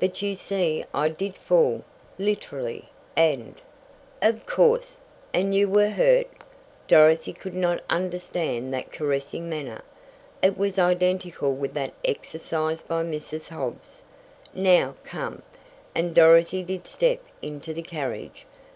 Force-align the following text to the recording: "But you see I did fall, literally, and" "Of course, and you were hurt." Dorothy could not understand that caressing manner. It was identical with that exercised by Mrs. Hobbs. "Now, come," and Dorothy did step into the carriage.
"But 0.00 0.20
you 0.20 0.34
see 0.34 0.84
I 0.92 1.08
did 1.10 1.36
fall, 1.36 1.84
literally, 2.18 2.88
and" 3.14 3.54
"Of 4.20 4.44
course, 4.44 4.96
and 5.32 5.54
you 5.54 5.68
were 5.68 5.90
hurt." 5.90 6.26
Dorothy 6.88 7.32
could 7.32 7.54
not 7.54 7.80
understand 7.88 8.74
that 8.74 8.90
caressing 8.90 9.48
manner. 9.48 9.82
It 10.42 10.58
was 10.58 10.76
identical 10.76 11.54
with 11.54 11.72
that 11.74 11.92
exercised 12.04 12.88
by 12.88 13.04
Mrs. 13.04 13.50
Hobbs. 13.50 14.02
"Now, 14.52 14.96
come," 15.04 15.40
and 15.94 16.16
Dorothy 16.16 16.64
did 16.64 16.88
step 16.88 17.22
into 17.40 17.72
the 17.72 17.82
carriage. 17.82 18.46